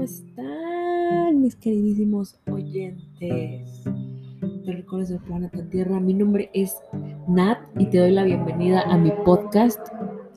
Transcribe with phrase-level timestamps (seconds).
[0.00, 6.00] ¿cómo están mis queridísimos oyentes de Recordes del Planeta Tierra?
[6.00, 6.74] Mi nombre es
[7.28, 9.78] Nat y te doy la bienvenida a mi podcast.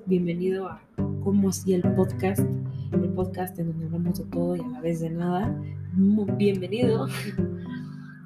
[0.06, 0.82] Bienvenido a
[1.24, 2.42] Cómo así el podcast,
[2.92, 5.58] el podcast en donde hablamos de todo y a la vez de nada.
[6.38, 7.08] Bienvenido.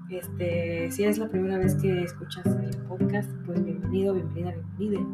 [0.09, 5.05] Este, si es la primera vez que escuchas el podcast, pues bienvenido, bienvenida, bienvenida.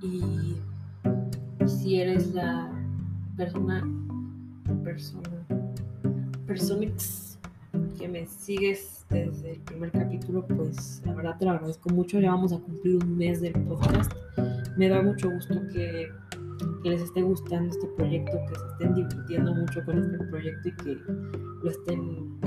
[0.00, 0.56] Y
[1.66, 2.72] si eres la
[3.36, 3.84] persona
[4.82, 5.41] persona,
[6.46, 7.38] personix
[7.98, 12.20] que me sigues desde el primer capítulo, pues la verdad te lo agradezco mucho.
[12.20, 14.12] Ya vamos a cumplir un mes del podcast.
[14.76, 16.08] Me da mucho gusto que,
[16.82, 20.76] que les esté gustando este proyecto, que se estén divirtiendo mucho con este proyecto y
[20.76, 20.98] que
[21.62, 22.40] lo estén,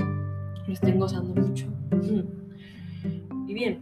[0.66, 1.66] lo estén gozando mucho.
[3.48, 3.80] Y bien,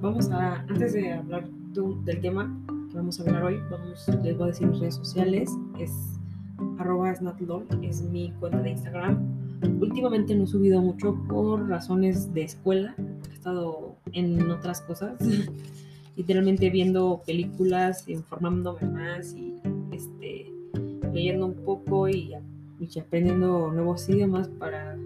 [0.00, 1.46] vamos a, antes de hablar
[2.04, 2.50] del tema
[2.90, 5.50] que vamos a hablar hoy, vamos, les voy a decir redes sociales.
[5.78, 6.18] Es
[6.78, 9.18] arroba snatlol, es mi cuenta de Instagram.
[9.80, 12.94] Últimamente no he subido mucho por razones de escuela,
[13.30, 15.18] he estado en otras cosas,
[16.16, 19.54] literalmente viendo películas, informándome más y
[19.92, 20.52] este,
[21.12, 22.34] leyendo un poco y,
[22.80, 24.96] y aprendiendo nuevos idiomas para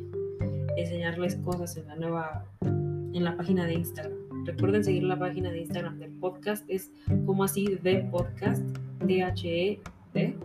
[0.77, 4.17] enseñarles cosas en la nueva, en la página de Instagram.
[4.45, 6.91] Recuerden seguir la página de Instagram del podcast, es
[7.27, 8.63] como así de podcast,
[9.07, 10.37] T-H-E-D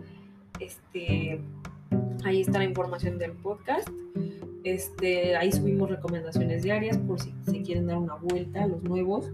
[0.60, 1.40] este,
[2.24, 3.88] ahí está la información del podcast.
[4.64, 9.30] Este, ahí subimos recomendaciones diarias por si se quieren dar una vuelta, los nuevos,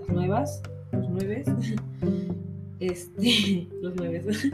[0.00, 1.46] las nuevas, los nueves.
[2.78, 4.50] Este, los nueves.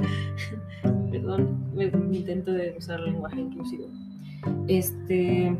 [1.10, 3.88] Perdón, me, intento de usar lenguaje inclusivo.
[4.68, 5.56] Este,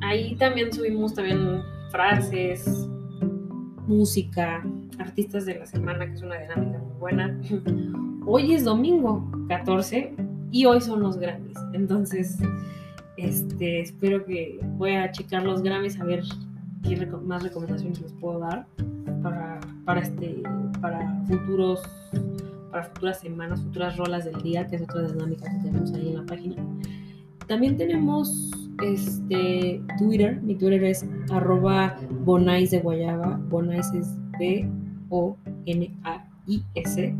[0.00, 2.88] ahí también subimos también frases,
[3.86, 4.64] música,
[4.98, 7.38] artistas de la semana, que es una dinámica muy buena
[8.26, 10.14] hoy es domingo 14
[10.50, 11.56] y hoy son los Grammys.
[11.72, 12.38] Entonces,
[13.16, 16.22] este, espero que voy a checar los Grammys a ver
[16.82, 18.66] qué más recomendaciones les puedo dar
[19.22, 20.42] para, para, este,
[20.80, 21.82] para futuros
[22.70, 26.16] para futuras semanas, futuras rolas del día, que es otra dinámica que tenemos ahí en
[26.16, 26.56] la página.
[27.46, 28.50] También tenemos
[28.82, 31.94] este Twitter, mi Twitter es arroba
[32.24, 34.16] bonais de guayaba, bonais es
[35.12, 37.12] B-O-N-A-I-S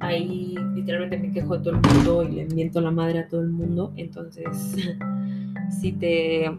[0.00, 3.40] ahí literalmente me quejo de todo el mundo y le miento la madre a todo
[3.40, 3.92] el mundo.
[3.96, 4.46] Entonces,
[5.80, 6.50] si te,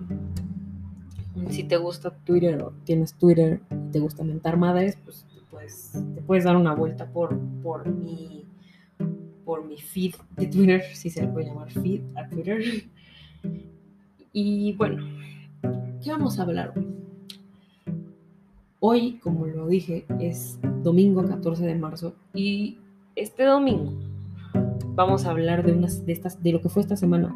[1.49, 5.91] si te gusta Twitter o tienes Twitter y te gusta mentar madres, pues te puedes,
[6.15, 8.45] te puedes dar una vuelta por, por, mi,
[9.45, 12.63] por mi feed de Twitter, si se le puede llamar feed a Twitter.
[14.33, 15.03] Y bueno,
[16.03, 16.96] ¿qué vamos a hablar hoy?
[18.89, 22.77] Hoy, como lo dije, es domingo 14 de marzo y
[23.17, 23.91] este domingo
[24.95, 27.35] vamos a hablar de unas de estas de lo que fue esta semana.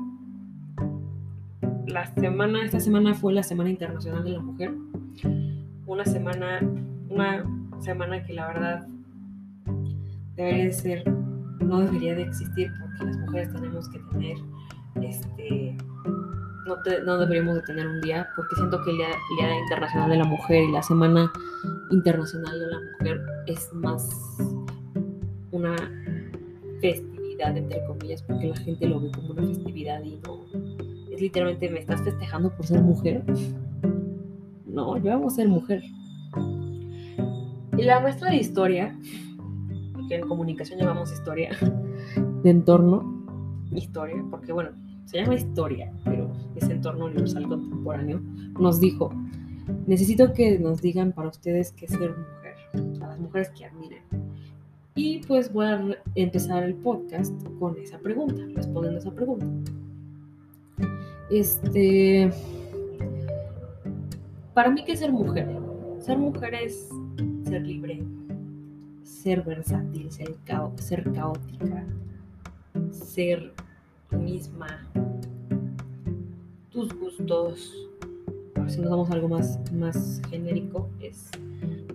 [1.88, 4.74] La semana esta semana fue la Semana Internacional de la Mujer.
[5.88, 6.62] Una semana
[7.10, 7.44] una
[7.82, 8.88] semana que la verdad
[10.38, 14.38] debería de ser no debería de existir porque las mujeres tenemos que tener
[15.02, 15.76] este
[16.66, 20.64] no, deberíamos de tener un día, porque siento que el día, Internacional de la Mujer
[20.64, 21.32] y la Semana
[21.90, 24.10] Internacional de la Mujer es más
[25.52, 25.76] una
[26.80, 30.46] festividad, entre comillas, porque la gente lo ve como una festividad y no.
[31.12, 33.24] Es literalmente, ¿me estás festejando por ser mujer?
[34.66, 35.84] No, yo amo ser mujer.
[37.78, 38.98] Y la maestra de historia,
[40.08, 41.58] que en comunicación llamamos historia,
[42.44, 43.26] de entorno,
[43.72, 44.72] historia, porque bueno,
[45.06, 45.92] se llama historia,
[46.56, 48.22] es entorno universal contemporáneo,
[48.60, 49.12] nos dijo,
[49.88, 54.04] necesito que nos digan para ustedes qué es ser mujer, a las mujeres que admiren.
[54.96, 55.82] Y pues voy a
[56.16, 59.46] empezar el podcast con esa pregunta, respondiendo esa pregunta.
[61.30, 62.30] Este,
[64.54, 65.48] para mí, ¿qué es ser mujer?
[66.00, 66.90] Ser mujer es
[67.46, 68.04] ser libre,
[69.04, 70.36] ser versátil, ser,
[71.14, 71.86] caótica,
[72.92, 73.54] ser
[74.12, 74.90] misma,
[76.72, 77.88] tus gustos.
[78.68, 81.30] Si nos damos algo más, más genérico, es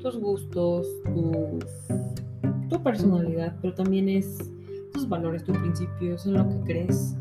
[0.03, 1.65] tus gustos, tus
[2.69, 4.51] tu personalidad, pero también es
[4.93, 7.17] tus valores, tus principios, en lo que crees.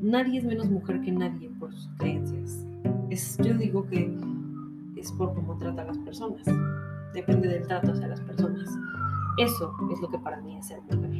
[0.00, 2.66] Nadie es menos mujer que nadie por sus creencias.
[3.10, 4.16] Es, yo digo que
[4.96, 6.42] es por cómo trata a las personas.
[7.14, 8.68] Depende del trato hacia las personas.
[9.38, 11.10] Eso es lo que para mí es ser mujer.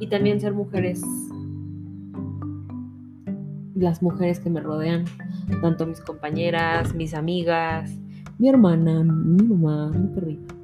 [0.00, 1.02] Y también ser mujer es
[3.74, 5.04] las mujeres que me rodean,
[5.60, 7.90] tanto mis compañeras, mis amigas,
[8.38, 10.54] mi hermana, mi mamá, mi perrito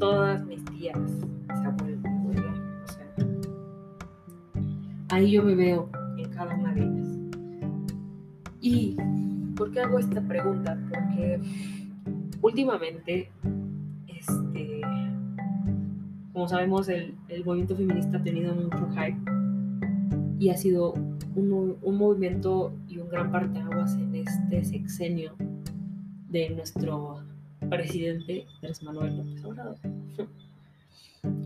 [0.00, 0.96] todas mis tías.
[0.96, 1.76] O sea,
[5.10, 7.08] ahí yo me veo en cada una de ellas.
[8.60, 8.96] ¿Y
[9.54, 10.76] por qué hago esta pregunta?
[10.88, 11.40] Porque
[12.40, 13.30] últimamente,
[14.08, 14.80] este,
[16.32, 19.18] como sabemos, el, el movimiento feminista ha tenido mucho hype
[20.38, 20.94] y ha sido
[21.40, 25.34] un, un movimiento y un gran parteaguas en este sexenio
[26.28, 27.22] de nuestro
[27.68, 29.76] presidente Andrés Manuel López Obrador.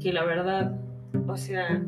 [0.00, 0.78] Que la verdad,
[1.26, 1.84] o sea,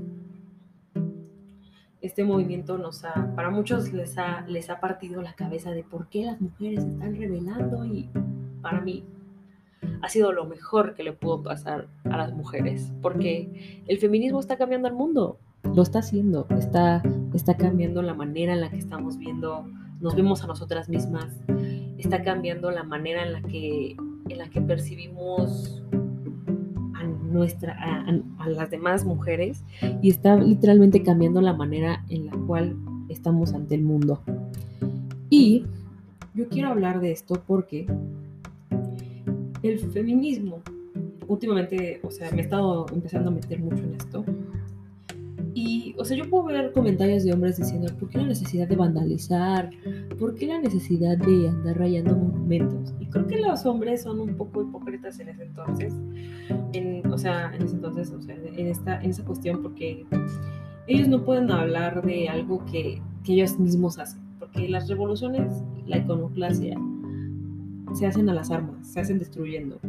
[2.00, 6.08] este movimiento nos ha, para muchos les ha, les ha partido la cabeza de por
[6.08, 8.08] qué las mujeres se están rebelando y
[8.60, 9.04] para mí
[10.02, 14.56] ha sido lo mejor que le pudo pasar a las mujeres, porque el feminismo está
[14.56, 15.38] cambiando el mundo,
[15.74, 17.02] lo está haciendo, está,
[17.34, 19.66] está cambiando la manera en la que estamos viendo,
[20.00, 21.26] nos vemos a nosotras mismas,
[21.98, 23.96] está cambiando la manera en la que,
[24.28, 25.82] en la que percibimos
[26.94, 27.76] a, nuestra,
[28.38, 29.64] a, las demás mujeres
[30.02, 32.76] y está literalmente cambiando la manera en la cual
[33.08, 34.22] estamos ante el mundo.
[35.28, 35.64] Y
[36.34, 37.86] yo quiero hablar de esto porque
[39.62, 40.62] el feminismo,
[41.26, 44.24] últimamente, o sea, me he estado empezando a meter mucho en esto
[45.66, 48.76] y, o sea, yo puedo ver comentarios de hombres diciendo, ¿por qué la necesidad de
[48.76, 49.70] vandalizar?
[50.18, 52.94] ¿Por qué la necesidad de andar rayando monumentos?
[53.00, 55.92] Y creo que los hombres son un poco hipócritas en ese entonces.
[56.72, 60.06] En, o sea, en ese entonces, o sea, en, esta, en esa cuestión, porque
[60.86, 64.20] ellos no pueden hablar de algo que, que ellos mismos hacen.
[64.38, 66.78] Porque las revoluciones, la iconoclasia,
[67.94, 69.80] se hacen a las armas, se hacen destruyendo.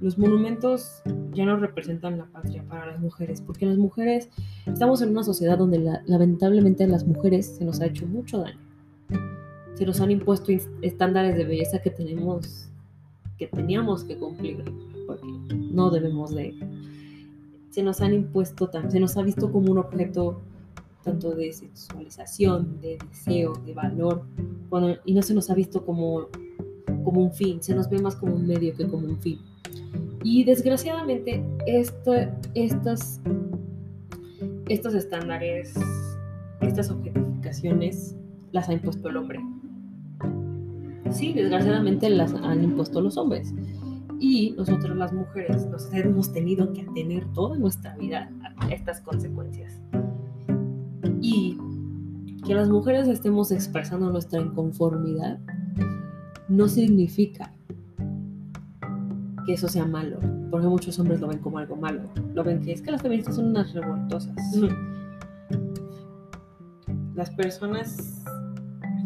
[0.00, 1.02] Los monumentos
[1.32, 4.28] ya no representan la patria para las mujeres, porque las mujeres
[4.66, 8.58] estamos en una sociedad donde lamentablemente a las mujeres se nos ha hecho mucho daño.
[9.74, 10.52] Se nos han impuesto
[10.82, 12.68] estándares de belleza que tenemos,
[13.38, 14.64] que teníamos que cumplir,
[15.06, 15.26] porque
[15.72, 16.54] no debemos de.
[17.70, 20.40] Se nos han impuesto, se nos ha visto como un objeto
[21.06, 24.24] tanto de sexualización, de deseo, de valor,
[25.04, 26.28] y no se nos ha visto como,
[27.04, 29.38] como un fin, se nos ve más como un medio que como un fin.
[30.22, 32.14] Y desgraciadamente esto,
[32.54, 33.20] estos,
[34.68, 35.74] estos estándares,
[36.60, 38.16] estas objetificaciones
[38.52, 39.40] las ha impuesto el hombre.
[41.10, 43.54] Sí, desgraciadamente las han impuesto los hombres.
[44.18, 49.80] Y nosotros las mujeres nos hemos tenido que atener toda nuestra vida a estas consecuencias.
[51.20, 51.58] Y
[52.46, 55.38] que las mujeres estemos expresando nuestra inconformidad
[56.48, 57.52] no significa
[59.46, 60.18] que eso sea malo,
[60.50, 62.02] porque muchos hombres lo ven como algo malo.
[62.34, 64.34] Lo ven que es que las feministas son unas revoltosas.
[67.14, 68.24] Las personas,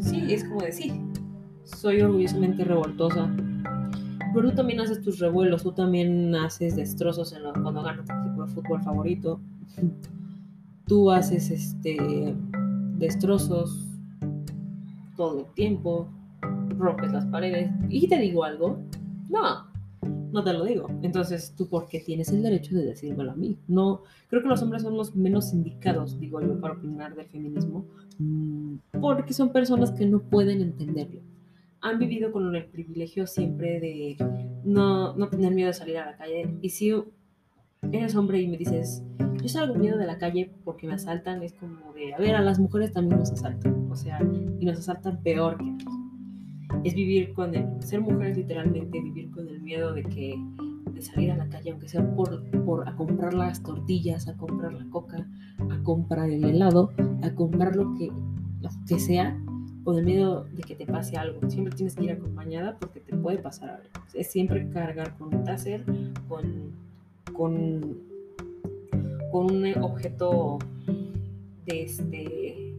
[0.00, 0.92] sí, es como decir,
[1.62, 3.32] soy orgullosamente revoltosa.
[4.34, 8.44] Pero tú también haces tus revuelos, tú también haces destrozos en cuando ganas tu equipo
[8.44, 9.40] de fútbol favorito.
[10.86, 12.34] Tú haces este
[12.96, 13.86] destrozos
[15.16, 16.08] todo el tiempo,
[16.78, 17.70] rompes las paredes.
[17.88, 18.82] Y te digo algo,
[19.28, 19.69] no,
[20.32, 20.88] no te lo digo.
[21.02, 23.58] Entonces, ¿tú por qué tienes el derecho de decírmelo a mí?
[23.68, 27.86] No, creo que los hombres son los menos indicados, digo yo, para opinar del feminismo,
[28.18, 31.20] mm, porque son personas que no pueden entenderlo.
[31.80, 34.16] Han vivido con el privilegio siempre de
[34.64, 36.54] no, no tener miedo de salir a la calle.
[36.60, 36.92] Y si
[37.90, 39.02] eres hombre y me dices,
[39.40, 42.42] yo salgo miedo de la calle porque me asaltan, es como de, a ver, a
[42.42, 43.90] las mujeres también nos asaltan.
[43.90, 44.20] O sea,
[44.58, 45.84] y nos asaltan peor que
[46.84, 50.38] es vivir con el, ser mujer es literalmente vivir con el miedo de que
[50.92, 54.72] de salir a la calle, aunque sea por, por a comprar las tortillas, a comprar
[54.72, 55.26] la coca,
[55.70, 58.10] a comprar el helado, a comprar lo que,
[58.60, 59.38] lo que sea,
[59.84, 61.48] con el miedo de que te pase algo.
[61.48, 63.88] Siempre tienes que ir acompañada porque te puede pasar algo.
[64.14, 65.84] Es siempre cargar con un taser,
[66.28, 66.72] con,
[67.32, 67.98] con,
[69.30, 70.58] con un objeto
[71.66, 72.74] de este,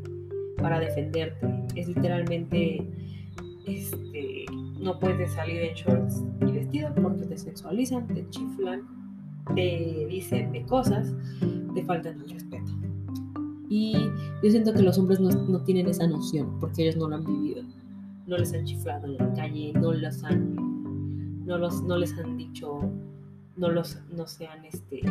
[0.58, 1.48] para defenderte.
[1.76, 2.86] Es literalmente
[3.66, 4.46] este,
[4.80, 8.82] no puedes salir en shorts y vestido porque te sexualizan, te chiflan,
[9.56, 11.14] te dicen de cosas,
[11.74, 12.72] te faltan el respeto.
[13.70, 13.94] Y
[14.44, 17.64] yo siento que los hombres no, tienen esa noción porque ellos no lo han vivido.
[18.28, 22.38] No les han chiflado en la calle, no los han, no los, no les han
[22.38, 22.82] dicho,
[23.58, 25.02] no los, no sean este,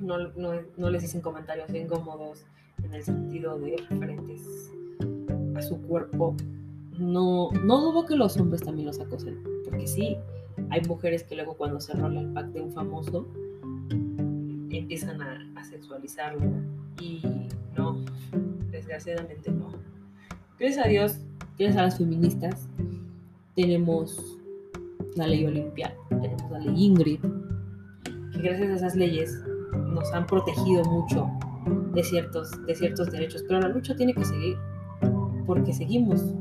[0.00, 2.44] no, no, no les dicen comentarios incómodos
[2.82, 4.70] en el sentido de referentes
[5.54, 6.36] a su cuerpo
[7.00, 10.16] no, no dudo que los hombres también los acosen, porque sí,
[10.70, 13.26] hay mujeres que luego cuando se rola el pack de un famoso
[14.70, 16.42] empiezan a, sexualizarlo
[17.00, 17.22] y
[17.76, 18.04] no,
[18.70, 19.68] desgraciadamente no.
[20.58, 21.18] Gracias a Dios,
[21.58, 22.68] gracias a las feministas,
[23.54, 24.38] tenemos
[25.16, 27.20] la ley Olimpia, tenemos la ley Ingrid,
[28.32, 29.32] que gracias a esas leyes
[29.72, 31.30] nos han protegido mucho
[31.94, 34.56] de ciertos, de ciertos derechos, pero la lucha tiene que seguir,
[35.46, 36.34] porque seguimos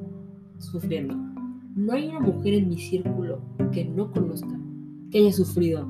[0.59, 1.15] sufriendo.
[1.75, 3.39] No hay una mujer en mi círculo
[3.71, 4.59] que no conozca,
[5.11, 5.87] que haya sufrido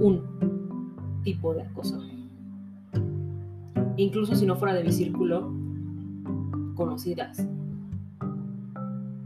[0.00, 0.22] un
[1.22, 2.00] tipo de acoso.
[3.96, 5.52] Incluso si no fuera de mi círculo,
[6.74, 7.46] conocidas,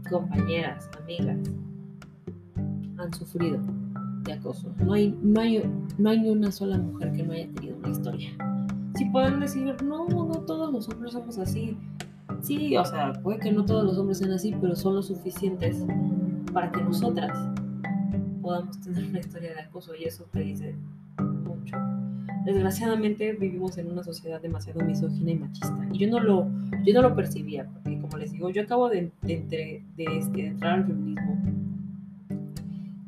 [0.09, 1.39] compañeras, amigas,
[2.97, 3.59] han sufrido
[4.23, 4.71] de acoso.
[4.83, 5.63] No hay, no, hay,
[5.97, 8.29] no hay ni una sola mujer que no haya tenido una historia.
[8.95, 11.77] Si pueden decir, no, no todos los hombres somos así.
[12.41, 15.85] Sí, o sea, puede que no todos los hombres sean así, pero son lo suficientes
[16.53, 17.37] para que nosotras
[18.41, 20.75] podamos tener una historia de acoso y eso te dice
[21.43, 21.75] mucho.
[22.45, 26.47] Desgraciadamente vivimos en una sociedad demasiado misógina y machista y yo no lo,
[26.85, 30.75] yo no lo percibía, porque como les digo, yo acabo de, de, este, de entrar
[30.75, 31.37] al feminismo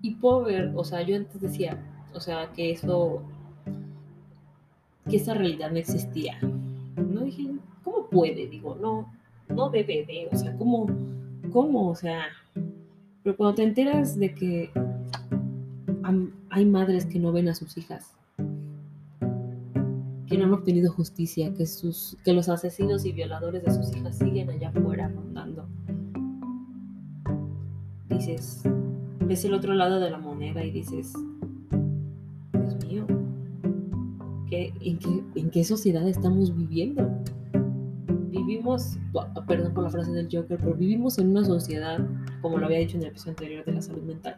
[0.01, 1.77] y puedo ver, o sea, yo antes decía,
[2.13, 3.21] o sea, que eso,
[5.09, 6.39] que esa realidad no existía.
[6.41, 7.49] No dije,
[7.83, 8.47] ¿cómo puede?
[8.47, 9.11] Digo, no,
[9.49, 10.87] no debe de, o sea, ¿cómo,
[11.51, 11.89] cómo?
[11.89, 12.23] O sea,
[13.23, 14.71] pero cuando te enteras de que
[16.49, 18.13] hay madres que no ven a sus hijas,
[20.27, 24.17] que no han obtenido justicia, que, sus, que los asesinos y violadores de sus hijas
[24.17, 25.67] siguen allá afuera rondando,
[28.09, 28.63] dices,
[29.25, 31.13] ves el otro lado de la moneda y dices,
[32.53, 33.05] Dios mío,
[34.51, 37.09] en, qué, sociedad estamos viviendo?
[38.69, 38.99] Vivimos,
[39.47, 41.99] perdón por la frase del Joker, pero vivimos en una sociedad,
[42.39, 44.37] como lo había dicho en el episodio anterior, de la salud mental,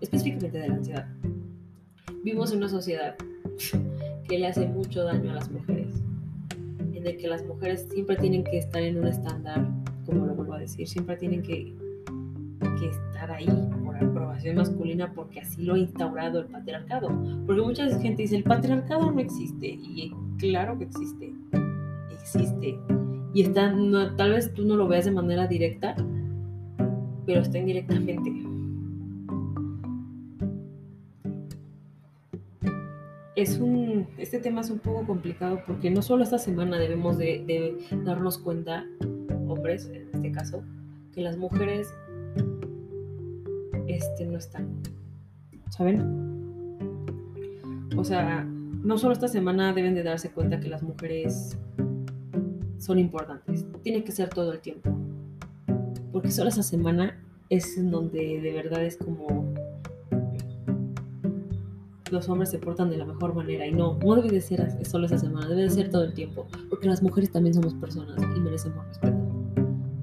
[0.00, 1.06] específicamente de la ansiedad.
[2.22, 3.16] Vivimos en una sociedad
[4.28, 6.04] que le hace mucho daño a las mujeres,
[6.94, 9.66] en el que las mujeres siempre tienen que estar en un estándar,
[10.06, 11.74] como lo vuelvo a decir, siempre tienen que
[12.80, 13.46] que estar ahí
[13.84, 17.08] por aprobación masculina porque así lo ha instaurado el patriarcado.
[17.46, 19.66] Porque mucha gente dice, el patriarcado no existe.
[19.66, 21.32] Y claro que existe.
[22.24, 22.78] Existe.
[23.34, 23.74] Y está,
[24.16, 25.94] tal vez tú no lo veas de manera directa,
[27.26, 28.32] pero está indirectamente.
[33.36, 37.44] Es un, este tema es un poco complicado porque no solo esta semana debemos de,
[37.46, 38.86] de darnos cuenta,
[39.46, 40.62] hombres en este caso,
[41.12, 41.92] que las mujeres
[43.86, 44.80] este, no están.
[45.68, 46.00] ¿Saben?
[47.98, 51.58] O sea, no solo esta semana deben de darse cuenta que las mujeres
[52.84, 53.66] son importantes.
[53.82, 54.90] Tiene que ser todo el tiempo.
[56.12, 59.52] Porque solo esa semana es en donde de verdad es como
[62.10, 65.06] los hombres se portan de la mejor manera y no, no debe de ser solo
[65.06, 68.40] esa semana, debe de ser todo el tiempo, porque las mujeres también somos personas y
[68.40, 69.16] merecemos respeto.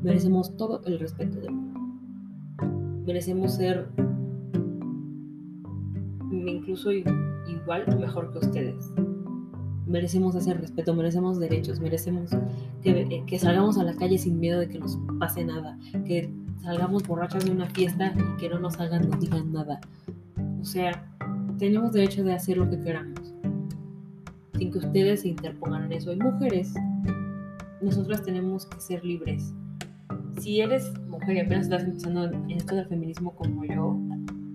[0.02, 1.72] Merecemos todo el respeto del mundo
[3.06, 3.88] merecemos ser
[6.32, 8.94] incluso igual o mejor que ustedes.
[9.92, 12.30] Merecemos ese respeto, merecemos derechos, merecemos
[12.82, 16.34] que, que, salgamos a la calle sin miedo de que nos pase nada, que
[16.64, 19.82] salgamos borrachas de una fiesta y que no nos hagan, nos digan nada.
[20.62, 21.06] O sea,
[21.58, 23.34] tenemos derecho de hacer lo que queramos,
[24.58, 26.14] sin que ustedes se interpongan en eso.
[26.14, 26.74] Y mujeres,
[27.82, 29.54] nosotras tenemos que ser libres.
[30.40, 34.00] Si eres mujer y apenas estás empezando en esto del feminismo como yo,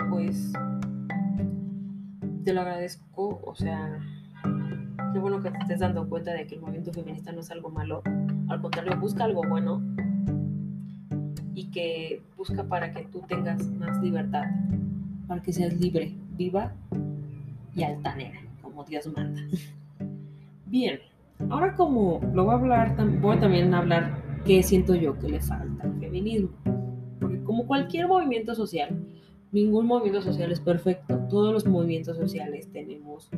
[0.09, 0.53] pues
[2.45, 3.41] te lo agradezco.
[3.45, 3.99] O sea,
[5.17, 7.71] qué bueno que te estés dando cuenta de que el movimiento feminista no es algo
[7.71, 8.03] malo.
[8.49, 9.83] Al contrario, busca algo bueno
[11.55, 14.45] y que busca para que tú tengas más libertad,
[15.27, 16.75] para que seas libre, viva
[17.75, 19.41] y altanera, como Dios manda.
[20.67, 20.99] Bien,
[21.49, 25.41] ahora como lo voy a hablar, voy también a hablar qué siento yo que le
[25.41, 26.51] falta al feminismo.
[27.21, 29.03] Porque como cualquier movimiento social,
[29.51, 31.17] ningún movimiento social es perfecto.
[31.31, 33.31] Todos los movimientos sociales tenemos,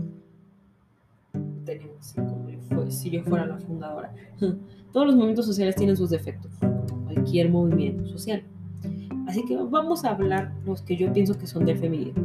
[1.69, 4.13] tenemos como si yo fuera la fundadora,
[4.93, 6.53] todos los movimientos sociales tienen sus defectos,
[7.05, 8.43] cualquier movimiento social.
[9.27, 12.25] Así que vamos a hablar los que yo pienso que son del feminismo.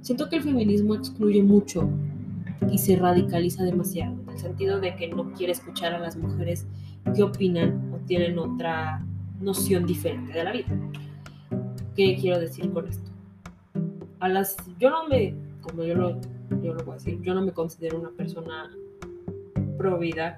[0.00, 1.88] Siento que el feminismo excluye mucho
[2.70, 6.66] y se radicaliza demasiado, en el sentido de que no quiere escuchar a las mujeres
[7.14, 9.04] que opinan o tienen otra
[9.40, 10.68] noción diferente de la vida.
[11.94, 13.10] ¿Qué quiero decir con esto?
[14.20, 16.20] A las, yo no me, como yo lo,
[16.70, 18.70] yo lo voy a decir, yo no me considero una persona
[19.76, 20.36] pro vida.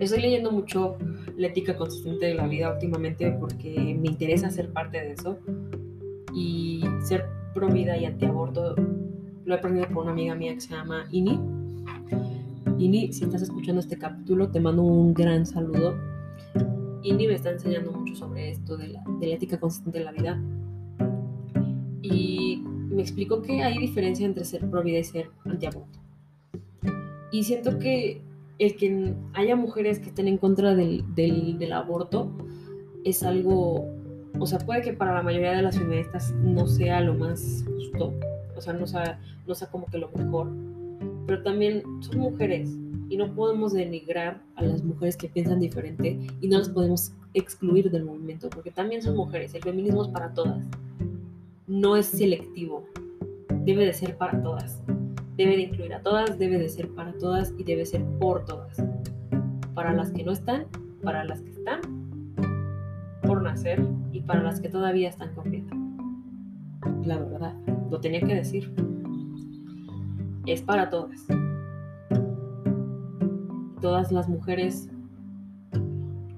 [0.00, 0.98] Estoy leyendo mucho
[1.36, 5.38] la ética consistente de la vida últimamente porque me interesa ser parte de eso.
[6.34, 7.24] Y ser
[7.54, 8.76] pro vida y antiaborto
[9.44, 11.40] lo he aprendido por una amiga mía que se llama Ini.
[12.78, 15.96] Ini, si estás escuchando este capítulo, te mando un gran saludo.
[17.02, 20.12] Ini me está enseñando mucho sobre esto de la, de la ética consistente de la
[20.12, 20.40] vida.
[22.02, 22.62] Y
[22.98, 26.00] me explicó que hay diferencia entre ser pro vida y ser antiaborto.
[27.30, 28.20] Y siento que
[28.58, 32.32] el que haya mujeres que estén en contra del, del, aborto
[33.04, 33.86] es algo,
[34.40, 38.12] o sea, puede que para la mayoría de las feministas no sea lo más justo,
[38.56, 40.50] o sea, no sea, no sea como que lo mejor,
[41.28, 42.68] pero también son mujeres
[43.08, 47.92] y no podemos denigrar a las mujeres que piensan diferente y no las podemos excluir
[47.92, 50.66] del movimiento, porque también son mujeres, el feminismo es para todas,
[51.68, 52.84] no es selectivo,
[53.64, 54.82] debe de ser para todas
[55.38, 58.82] debe de incluir a todas, debe de ser para todas y debe ser por todas.
[59.72, 60.66] Para las que no están,
[61.02, 61.80] para las que están
[63.22, 63.80] por nacer
[64.12, 65.76] y para las que todavía están corriendo.
[67.04, 67.54] La verdad,
[67.88, 68.74] lo tenía que decir.
[70.46, 71.24] Es para todas.
[73.80, 74.90] Todas las mujeres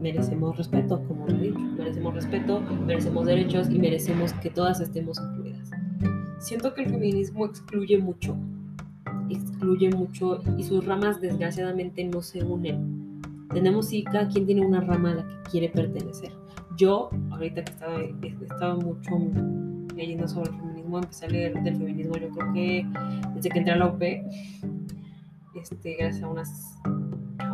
[0.00, 1.58] merecemos respeto, como lo he dicho.
[1.58, 5.70] Merecemos respeto, merecemos derechos y merecemos que todas estemos incluidas.
[6.38, 8.36] Siento que el feminismo excluye mucho
[9.30, 13.20] excluye mucho y sus ramas desgraciadamente no se unen.
[13.52, 16.32] Tenemos sí, cada quien tiene una rama a la que quiere pertenecer.
[16.76, 18.00] Yo, ahorita que estaba,
[18.42, 19.10] estaba mucho
[19.96, 22.86] leyendo sobre el feminismo, empecé a leer del feminismo, yo creo que
[23.34, 26.78] desde que entré a la UP, este, gracias a, unas,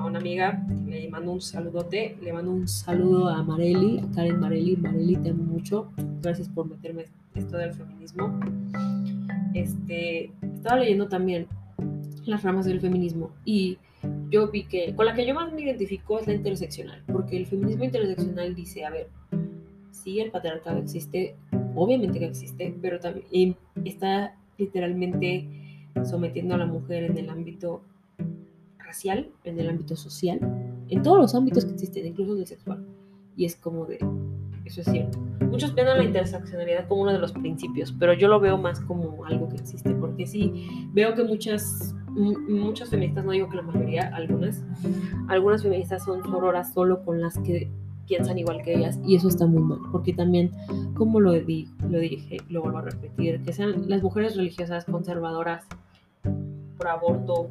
[0.04, 4.76] una amiga, le mando un saludote, le mando un saludo a Mareli, a Karen Mareli,
[4.76, 5.90] Mareli te amo mucho,
[6.22, 8.38] gracias por meterme esto del feminismo.
[9.54, 11.46] Este, estaba leyendo también
[12.24, 13.78] las ramas del feminismo y
[14.30, 17.46] yo vi que con la que yo más me identifico es la interseccional, porque el
[17.46, 19.08] feminismo interseccional dice, a ver,
[19.92, 21.36] sí, el patriarcado existe,
[21.74, 25.46] obviamente que existe, pero también está literalmente
[26.04, 27.82] sometiendo a la mujer en el ámbito
[28.86, 30.38] racial, en el ámbito social,
[30.88, 32.86] en todos los ámbitos que existen, incluso en el sexual.
[33.36, 33.98] Y es como de,
[34.64, 35.18] eso es cierto.
[35.40, 38.80] Muchos ven a la interseccionalidad como uno de los principios, pero yo lo veo más
[38.80, 43.62] como algo que existe, porque sí, veo que muchas muchas feministas, no digo que la
[43.62, 44.64] mayoría, algunas,
[45.28, 47.70] algunas feministas son sororas solo con las que
[48.06, 50.50] piensan igual que ellas y eso está muy mal, porque también,
[50.94, 55.66] como lo, di, lo dije, lo vuelvo a repetir, que sean las mujeres religiosas conservadoras,
[56.78, 57.50] pro aborto,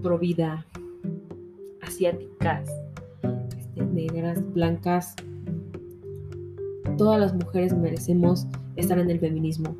[0.00, 0.66] pro vida,
[1.80, 2.68] asiáticas,
[3.56, 5.14] este, negras, blancas,
[6.96, 9.76] todas las mujeres merecemos estar en el feminismo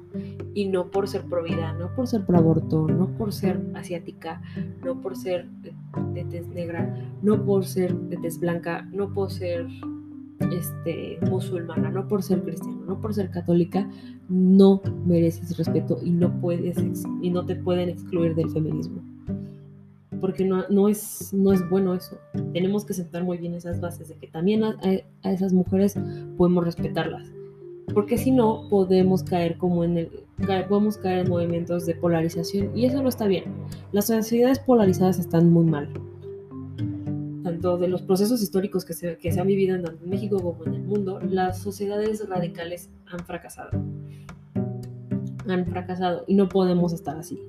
[0.55, 4.41] y no por ser pro vida, no por ser pro aborto, no por ser asiática,
[4.85, 5.47] no por ser
[6.15, 9.67] de, tez negra, no por ser de tez blanca, no por ser
[10.53, 13.89] este, musulmana, no por ser cristiana, no por ser católica,
[14.29, 16.77] no mereces respeto y no puedes
[17.23, 19.03] y no te pueden excluir del feminismo.
[20.21, 22.19] Porque no, no, es, no es bueno eso.
[22.53, 25.95] Tenemos que sentar muy bien esas bases de que también a esas mujeres
[26.37, 27.33] podemos respetarlas
[27.95, 30.25] porque si no podemos caer como en el
[30.69, 33.45] podemos caer en movimientos de polarización y eso no está bien.
[33.93, 35.89] Las sociedades polarizadas están muy mal.
[37.43, 40.75] Tanto de los procesos históricos que se, que se han vivido en México como en
[40.75, 43.71] el mundo, las sociedades radicales han fracasado.
[45.49, 47.41] Han fracasado y no podemos estar así.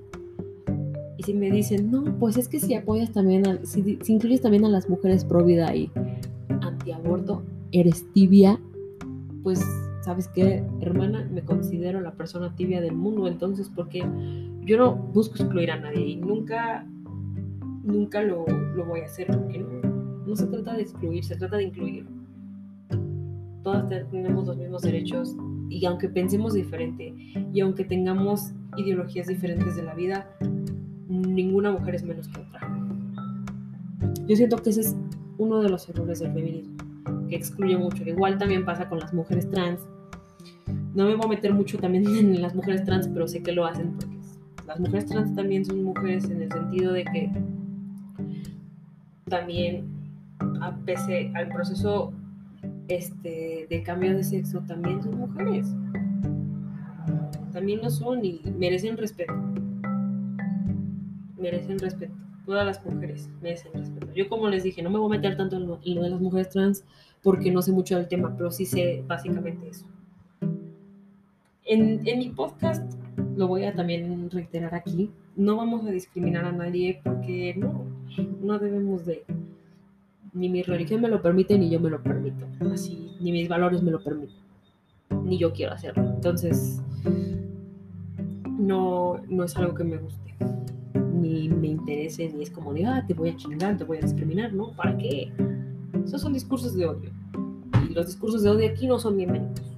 [1.19, 4.39] Y si me dicen, no, pues es que si apoyas también, a, si, si incluyes
[4.39, 5.91] también a las mujeres pro vida y
[6.61, 8.57] antiaborto, eres tibia,
[9.43, 9.61] pues
[9.99, 11.27] ¿sabes qué, hermana?
[11.29, 13.99] Me considero la persona tibia del mundo, entonces, porque
[14.61, 16.87] yo no busco excluir a nadie y nunca,
[17.83, 21.57] nunca lo, lo voy a hacer, porque no, no se trata de excluir, se trata
[21.57, 22.07] de incluir.
[23.61, 25.35] Todas tenemos los mismos derechos
[25.69, 27.13] y aunque pensemos diferente
[27.53, 30.29] y aunque tengamos ideologías diferentes de la vida,
[31.09, 32.61] ninguna mujer es menos que otra.
[34.27, 34.95] Yo siento que ese es
[35.37, 36.77] uno de los errores del feminismo,
[37.27, 38.03] que excluye mucho.
[38.03, 39.81] Igual también pasa con las mujeres trans,
[40.93, 43.65] no me voy a meter mucho también en las mujeres trans, pero sé que lo
[43.65, 44.17] hacen porque
[44.67, 47.31] las mujeres trans también son mujeres en el sentido de que
[49.27, 49.85] también,
[50.61, 52.11] a pese al proceso
[52.87, 55.67] este, de cambio de sexo, también son mujeres.
[57.53, 59.33] También lo son y merecen respeto.
[61.39, 62.13] Merecen respeto.
[62.45, 64.11] Todas las mujeres merecen respeto.
[64.13, 66.09] Yo como les dije, no me voy a meter tanto en lo, en lo de
[66.09, 66.83] las mujeres trans
[67.23, 69.85] porque no sé mucho del tema, pero sí sé básicamente eso.
[71.65, 72.93] En, mi podcast,
[73.35, 77.85] lo voy a también reiterar aquí, no vamos a discriminar a nadie porque no,
[78.41, 79.23] no debemos de,
[80.33, 83.83] ni mi religión me lo permite ni yo me lo permito, así, ni mis valores
[83.83, 84.37] me lo permiten,
[85.23, 86.11] ni yo quiero hacerlo.
[86.15, 86.81] Entonces,
[88.57, 90.28] no, no es algo que me guste,
[91.19, 94.01] ni me interese, ni es como de, ah, te voy a chingar, te voy a
[94.01, 94.71] discriminar, ¿no?
[94.71, 95.31] ¿Para qué?
[96.05, 97.11] Esos son discursos de odio.
[97.89, 99.69] Y los discursos de odio aquí no son bienvenidos.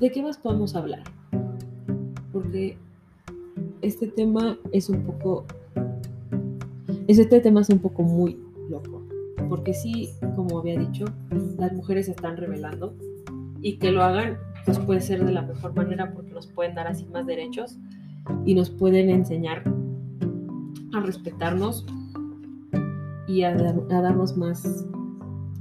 [0.00, 1.02] ¿de qué más podemos hablar?
[2.32, 2.76] Porque
[3.82, 5.44] este tema es un poco,
[7.06, 9.02] este tema es un poco muy loco,
[9.48, 11.04] porque sí, como había dicho,
[11.58, 12.94] las mujeres se están revelando
[13.64, 16.86] y que lo hagan, pues puede ser de la mejor manera porque nos pueden dar
[16.86, 17.78] así más derechos
[18.44, 19.64] y nos pueden enseñar
[20.92, 21.86] a respetarnos
[23.26, 24.86] y a, darnos más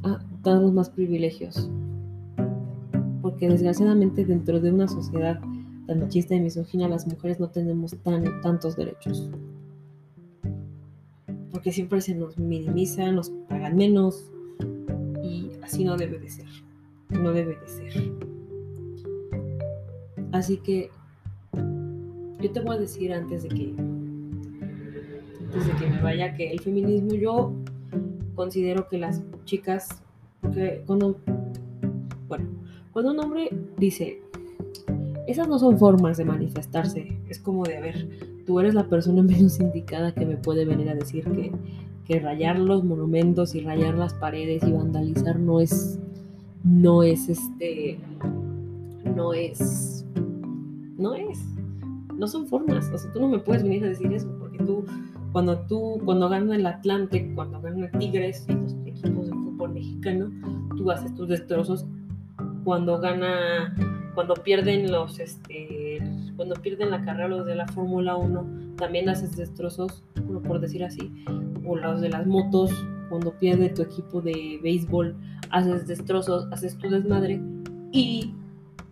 [0.03, 1.71] a darnos más privilegios.
[3.21, 5.39] Porque desgraciadamente dentro de una sociedad
[5.87, 9.29] tan machista y misógina las mujeres no tenemos tan, tantos derechos.
[11.53, 14.29] Porque siempre se nos minimiza, nos pagan menos
[15.23, 16.47] y así no debe de ser,
[17.13, 18.11] no debe de ser.
[20.31, 20.89] Así que
[22.43, 23.73] yo te voy a decir antes de que
[25.39, 27.53] antes de que me vaya que el feminismo yo
[28.35, 29.87] considero que las chicas
[30.41, 31.17] porque cuando
[32.27, 32.45] bueno
[32.91, 34.21] cuando un hombre dice
[35.25, 38.09] esas no son formas de manifestarse es como de a ver
[38.45, 41.51] tú eres la persona menos indicada que me puede venir a decir que
[42.05, 45.99] que rayar los monumentos y rayar las paredes y vandalizar no es
[46.63, 47.99] no es este
[49.15, 50.05] no es
[50.97, 51.53] no es
[52.17, 52.89] no son formas.
[52.93, 54.85] O sea, tú no me puedes venir a decir eso, porque tú,
[55.31, 60.31] cuando tú, cuando gana el Atlante, cuando gana Tigres y los equipos de fútbol mexicano,
[60.77, 61.85] tú haces tus destrozos.
[62.63, 63.75] Cuando gana,
[64.15, 65.99] cuando pierden los, este,
[66.35, 70.03] cuando pierden la carrera los de la Fórmula 1, también haces destrozos,
[70.47, 71.11] por decir así,
[71.65, 72.71] o los de las motos,
[73.13, 75.15] cuando pierde tu equipo de béisbol,
[75.51, 77.39] haces destrozos, haces tu desmadre
[77.91, 78.33] y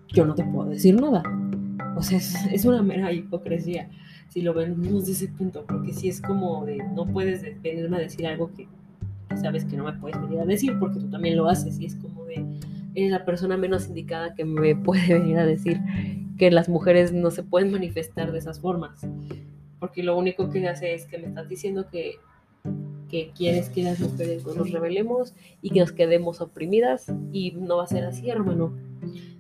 [0.10, 1.24] yo no te puedo decir nada.
[1.96, 3.90] O sea, es, una mera hipocresía
[4.30, 8.02] si lo vemos desde ese punto, porque si es como de no puedes venirme a
[8.02, 8.68] decir algo que
[9.42, 11.96] sabes que no me puedes venir a decir porque tú también lo haces y es
[11.96, 12.46] como de
[12.94, 15.82] eres la persona menos indicada que me puede venir a decir
[16.38, 19.02] que las mujeres no se pueden manifestar de esas formas
[19.80, 22.18] porque lo único que hace es que me estás diciendo que
[23.12, 27.84] que quieres que las mujeres nos rebelemos y que nos quedemos oprimidas y no va
[27.84, 28.74] a ser así, hermano.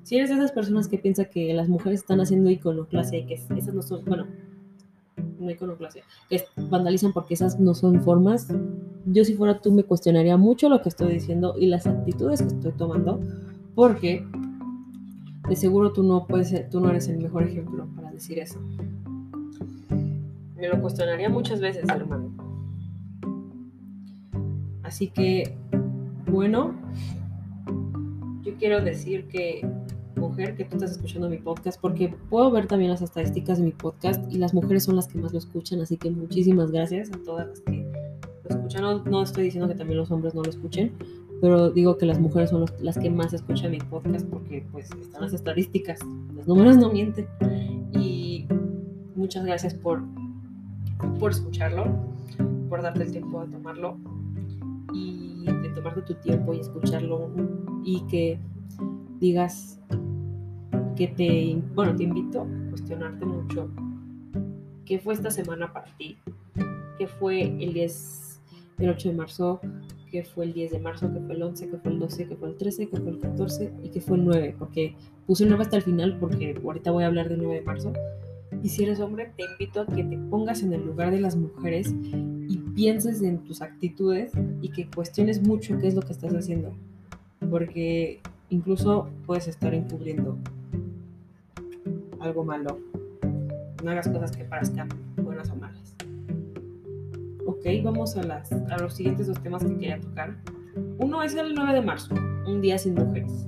[0.03, 3.36] Si eres de esas personas que piensa que las mujeres están haciendo iconoclasia y que
[3.36, 4.27] esas no son, bueno,
[5.39, 8.47] no iconoclasia, que vandalizan porque esas no son formas,
[9.05, 12.49] yo si fuera tú me cuestionaría mucho lo que estoy diciendo y las actitudes que
[12.49, 13.21] estoy tomando,
[13.73, 14.27] porque
[15.47, 18.60] de seguro tú no puedes ser, tú no eres el mejor ejemplo para decir eso.
[20.57, 22.50] Me lo cuestionaría muchas veces, hermano.
[24.91, 25.56] Así que,
[26.30, 26.75] bueno,
[28.41, 29.65] yo quiero decir que
[30.17, 33.71] mujer que tú estás escuchando mi podcast, porque puedo ver también las estadísticas de mi
[33.71, 37.23] podcast y las mujeres son las que más lo escuchan, así que muchísimas gracias a
[37.23, 37.89] todas las que
[38.43, 38.84] lo escuchan.
[39.10, 40.91] No, estoy diciendo que también los hombres no lo escuchen,
[41.39, 45.21] pero digo que las mujeres son las que más escuchan mi podcast porque pues están
[45.21, 46.01] las estadísticas,
[46.36, 47.27] los números no mienten.
[47.93, 48.45] Y
[49.15, 50.01] muchas gracias por,
[51.17, 51.86] por escucharlo,
[52.67, 53.97] por darte el tiempo de tomarlo
[54.93, 57.30] y de tomarte tu tiempo y escucharlo
[57.84, 58.39] y que
[59.19, 59.80] digas
[60.95, 63.69] que te, bueno, te invito a cuestionarte mucho
[64.86, 66.17] qué fue esta semana para ti,
[66.97, 68.41] qué fue el 10,
[68.80, 69.62] el 8 de marzo,
[70.12, 72.36] qué fue el 10 de marzo, qué fue el 11, qué fue el 12, qué
[72.36, 75.49] fue el 13, qué fue el 14 y qué fue el 9, porque puse el
[75.49, 77.93] 9 hasta el final porque ahorita voy a hablar del 9 de marzo.
[78.62, 81.36] Y si eres hombre, te invito a que te pongas en el lugar de las
[81.36, 81.95] mujeres
[82.75, 84.31] pienses en tus actitudes
[84.62, 86.73] y que cuestiones mucho qué es lo que estás haciendo.
[87.49, 90.38] Porque incluso puedes estar encubriendo
[92.19, 92.79] algo malo.
[93.84, 95.95] No hagas cosas que parezcan buenas o malas.
[97.45, 100.36] Ok, vamos a, las, a los siguientes dos temas que quería tocar.
[100.99, 102.13] Uno es el 9 de marzo,
[102.45, 103.47] un día sin mujeres.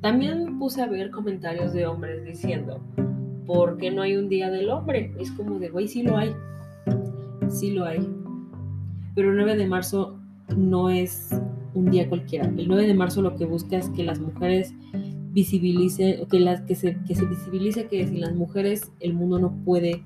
[0.00, 2.80] También puse a ver comentarios de hombres diciendo,
[3.46, 5.14] ¿por qué no hay un día del hombre?
[5.18, 6.34] Es como de, güey, sí lo hay.
[7.50, 8.06] Sí lo hay.
[9.14, 10.18] Pero el 9 de marzo
[10.56, 11.30] no es
[11.74, 12.46] un día cualquiera.
[12.46, 14.74] El 9 de marzo lo que busca es que las mujeres
[15.32, 19.52] visibilicen, que, las, que, se, que se visibilice que sin las mujeres el mundo no
[19.64, 20.04] puede,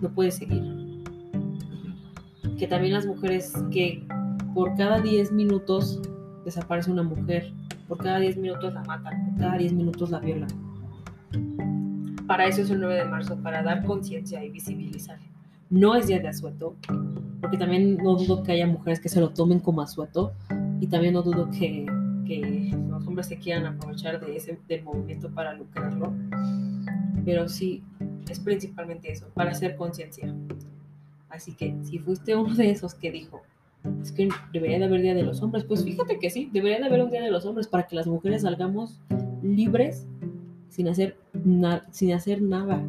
[0.00, 0.62] no puede seguir.
[2.58, 4.06] Que también las mujeres, que
[4.54, 6.00] por cada 10 minutos
[6.44, 7.52] desaparece una mujer,
[7.86, 10.48] por cada 10 minutos la matan, por cada 10 minutos la violan.
[12.26, 15.18] Para eso es el 9 de marzo, para dar conciencia y visibilizar.
[15.74, 16.76] No es día de asueto,
[17.40, 20.32] porque también no dudo que haya mujeres que se lo tomen como asueto
[20.78, 21.84] y también no dudo que,
[22.28, 26.14] que los hombres se quieran aprovechar de ese del movimiento para lucrarlo,
[27.24, 27.82] pero sí
[28.28, 30.32] es principalmente eso, para hacer conciencia.
[31.28, 33.42] Así que si fuiste uno de esos que dijo,
[34.00, 36.86] es que debería de haber Día de los Hombres, pues fíjate que sí, debería de
[36.86, 39.00] haber un Día de los Hombres para que las mujeres salgamos
[39.42, 40.06] libres
[40.68, 41.16] sin hacer,
[41.90, 42.80] sin hacer nada.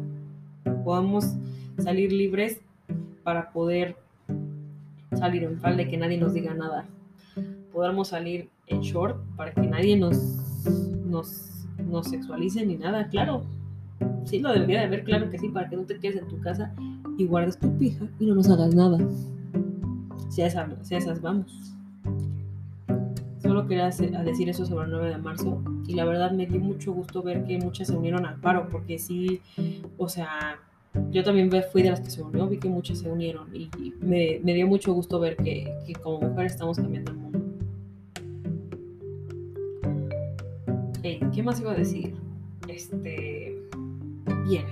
[0.84, 1.34] Podamos
[1.78, 2.60] salir libres
[3.26, 3.96] para poder
[5.18, 6.86] salir en falda que nadie nos diga nada.
[7.72, 10.16] Podamos salir en short para que nadie nos,
[11.04, 13.08] nos, nos sexualice ni nada.
[13.08, 13.42] Claro,
[14.26, 16.40] sí lo debería de ver, claro que sí, para que no te quedes en tu
[16.40, 16.72] casa
[17.18, 18.96] y guardes tu pija y no nos hagas nada.
[20.30, 21.74] Si a esas, si a esas vamos.
[23.42, 26.92] Solo quería decir eso sobre el 9 de marzo y la verdad me dio mucho
[26.92, 29.40] gusto ver que muchas se unieron al paro porque sí,
[29.98, 30.60] o sea,
[31.10, 34.40] yo también fui de las que se unió, vi que muchas se unieron y me,
[34.42, 37.40] dio mucho gusto ver que, como mujeres estamos cambiando el mundo.
[41.02, 42.14] ¿Qué más iba a decir?
[42.66, 43.54] Este,
[44.48, 44.64] bien.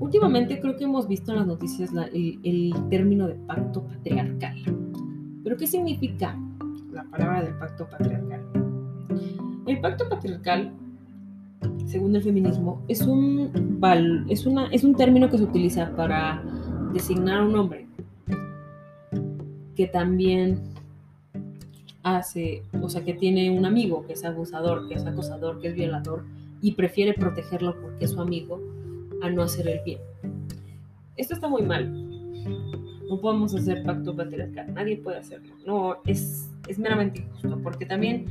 [0.00, 4.56] Últimamente creo que hemos visto en las noticias el término de pacto patriarcal.
[5.44, 6.38] ¿Pero qué significa
[6.90, 8.40] la palabra del pacto patriarcal?
[9.66, 10.72] El pacto patriarcal
[11.86, 13.80] según el feminismo, es un,
[14.28, 16.42] es, una, es un término que se utiliza para
[16.92, 17.86] designar a un hombre
[19.76, 20.60] que también
[22.02, 25.74] hace, o sea, que tiene un amigo que es abusador, que es acosador, que es
[25.74, 26.24] violador
[26.60, 28.60] y prefiere protegerlo porque es su amigo
[29.22, 30.00] a no hacer el bien.
[31.16, 31.90] Esto está muy mal.
[33.08, 35.54] No podemos hacer pacto patriarcal, nadie puede hacerlo.
[35.64, 38.26] No, es, es meramente injusto, porque también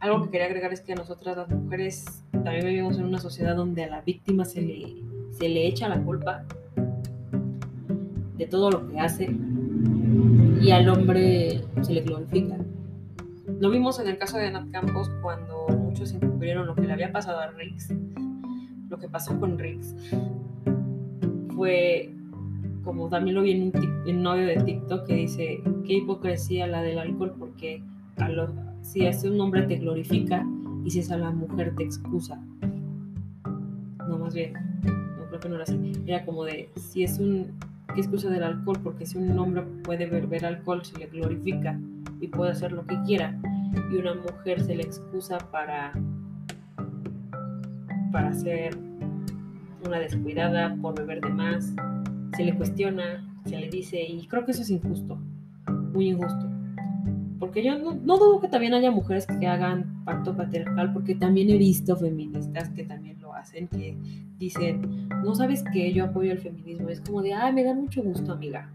[0.00, 3.56] algo que quería agregar es que a nosotras las mujeres también vivimos en una sociedad
[3.56, 4.96] donde a la víctima se le,
[5.32, 6.44] se le echa la culpa
[8.36, 9.34] de todo lo que hace
[10.60, 12.56] y al hombre se le glorifica.
[13.60, 17.12] Lo vimos en el caso de Nat Campos cuando muchos encubrieron lo que le había
[17.12, 17.94] pasado a Riggs.
[18.88, 19.94] Lo que pasó con Riggs
[21.54, 22.12] fue,
[22.84, 23.72] como también lo vi en
[24.16, 27.82] un, novio de TikTok que dice, qué hipocresía la del alcohol porque
[28.16, 28.50] a los
[28.86, 30.46] si es un hombre te glorifica
[30.84, 32.40] y si es a la mujer te excusa.
[34.08, 34.52] No, más bien,
[35.18, 35.92] no creo que no era así.
[36.06, 37.48] Era como de, si es un,
[37.94, 38.78] ¿qué excusa del alcohol?
[38.82, 41.78] Porque si un hombre puede beber alcohol, se le glorifica
[42.20, 43.36] y puede hacer lo que quiera.
[43.92, 45.92] Y una mujer se le excusa para,
[48.12, 48.78] para ser
[49.84, 51.74] una descuidada por beber de más.
[52.36, 55.18] Se le cuestiona, se le dice, y creo que eso es injusto,
[55.92, 56.45] muy injusto.
[57.38, 61.58] Porque yo no, dudo que también haya mujeres que hagan pacto patriarcal, porque también he
[61.58, 63.96] visto feministas que también lo hacen, que
[64.38, 66.88] dicen, no sabes que yo apoyo el feminismo.
[66.88, 68.70] Es como de, ay, me da mucho gusto, amiga.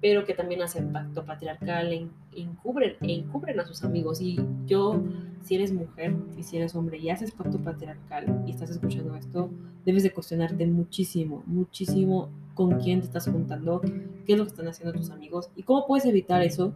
[0.00, 2.06] Pero que también hacen pacto patriarcal e,
[2.36, 4.20] encubren, e encubren a sus amigos.
[4.20, 5.02] Y yo,
[5.42, 9.50] si eres mujer y si eres hombre y haces pacto patriarcal y estás escuchando esto,
[9.84, 14.68] debes de cuestionarte muchísimo, muchísimo con quién te estás juntando, qué es lo que están
[14.68, 16.72] haciendo tus amigos y cómo puedes evitar eso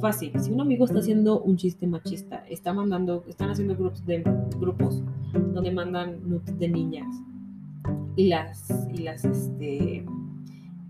[0.00, 0.32] fácil.
[0.40, 4.22] Si un amigo está haciendo un chiste machista, está mandando, están haciendo grupos de
[4.58, 5.02] grupos
[5.52, 7.06] donde mandan nudes de niñas
[8.16, 10.04] y las y las este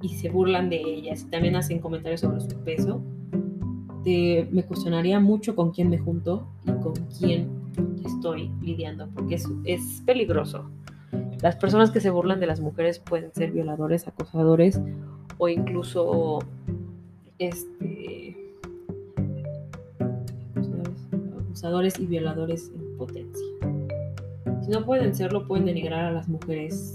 [0.01, 3.03] y se burlan de ellas y también hacen comentarios sobre su peso,
[4.51, 7.49] me cuestionaría mucho con quién me junto y con quién
[8.05, 10.71] estoy lidiando, porque es, es peligroso.
[11.43, 14.81] Las personas que se burlan de las mujeres pueden ser violadores, acosadores
[15.37, 16.41] o incluso
[17.39, 18.28] este
[21.99, 23.47] y violadores en potencia.
[24.63, 26.95] Si no pueden serlo, pueden denigrar a las mujeres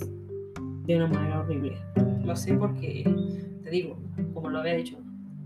[0.85, 1.77] de una manera horrible.
[2.23, 3.03] Lo sé porque,
[3.63, 3.97] te digo,
[4.33, 4.97] como lo había dicho,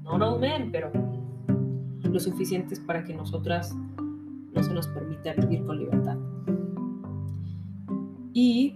[0.04, 0.92] no all men, pero
[2.04, 3.76] lo suficientes para que nosotras
[4.54, 6.18] no se nos permita vivir con libertad.
[8.34, 8.76] Y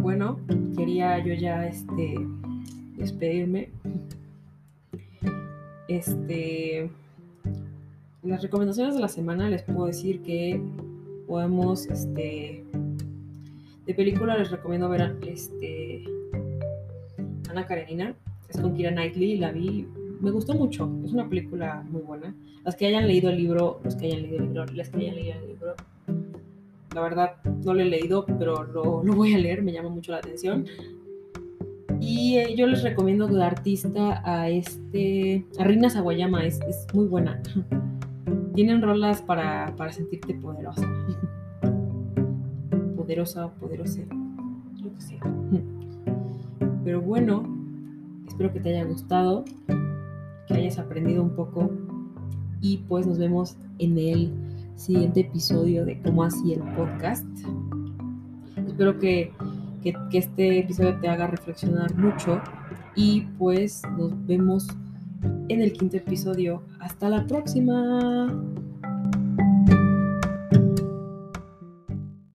[0.00, 0.38] bueno,
[0.76, 2.16] quería yo ya este
[2.96, 3.70] despedirme.
[5.86, 6.90] Este
[8.24, 10.60] las recomendaciones de la semana les puedo decir que
[11.26, 12.64] podemos, este,
[13.86, 16.04] de película les recomiendo ver este,
[17.50, 18.14] Ana Karenina,
[18.48, 19.86] es con Kira Knightley, la vi,
[20.20, 22.34] me gustó mucho, es una película muy buena.
[22.64, 25.14] Las que hayan leído el libro, los que hayan leído el libro, las que hayan
[25.16, 25.74] leído el libro,
[26.94, 27.32] la verdad
[27.64, 30.64] no lo he leído, pero lo, voy a leer, me llama mucho la atención.
[32.00, 36.60] Y eh, yo les recomiendo de artista a este, a Rina Sawayama, es
[36.94, 37.42] muy buena.
[38.54, 40.88] Tienen rolas para, para sentirte poderosa.
[42.96, 44.00] poderosa, poderosa,
[44.82, 45.20] lo que sea.
[46.84, 47.42] Pero bueno,
[48.26, 49.44] espero que te haya gustado,
[50.46, 51.70] que hayas aprendido un poco
[52.60, 54.32] y pues nos vemos en el
[54.76, 57.26] siguiente episodio de cómo así el podcast.
[58.56, 59.32] Espero que,
[59.82, 62.40] que, que este episodio te haga reflexionar mucho
[62.94, 64.68] y pues nos vemos
[65.48, 66.62] en el quinto episodio.
[66.80, 68.32] Hasta la próxima.